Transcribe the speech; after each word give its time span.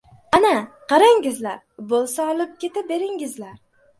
Ana, 0.35 0.53
qarangizlar. 0.93 1.59
Bo‘lsa 1.91 2.27
olib 2.31 2.57
keta 2.65 2.85
beringizlar. 2.93 3.55